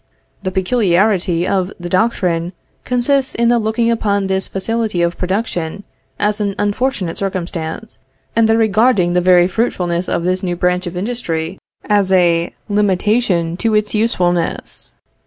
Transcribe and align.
The 0.41 0.49
peculiarity 0.49 1.47
of 1.47 1.71
the 1.79 1.87
doctrine 1.87 2.53
consists 2.85 3.35
in 3.35 3.49
the 3.49 3.59
looking 3.59 3.91
upon 3.91 4.25
this 4.25 4.47
facility 4.47 5.03
of 5.03 5.15
production 5.15 5.83
as 6.17 6.41
an 6.41 6.55
unfortunate 6.57 7.19
circumstance, 7.19 7.99
and 8.35 8.49
the 8.49 8.57
regarding 8.57 9.13
the 9.13 9.21
very 9.21 9.47
fruitfulness 9.47 10.09
of 10.09 10.23
this 10.23 10.41
new 10.41 10.55
branch 10.55 10.87
of 10.87 10.97
industry 10.97 11.59
as 11.87 12.11
a 12.11 12.51
limitation 12.67 13.55
to 13.57 13.75
its 13.75 13.93
usefulness. 13.93 14.95